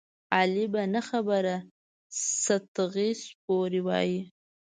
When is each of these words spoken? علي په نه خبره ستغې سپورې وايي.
علي 0.35 0.65
په 0.73 0.81
نه 0.93 1.01
خبره 1.09 1.55
ستغې 2.43 3.09
سپورې 3.23 3.81
وايي. 3.87 4.19